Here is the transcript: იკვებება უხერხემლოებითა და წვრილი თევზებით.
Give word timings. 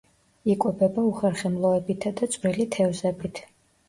იკვებება 0.51 1.03
უხერხემლოებითა 1.09 2.13
და 2.21 2.29
წვრილი 2.37 2.67
თევზებით. 2.77 3.43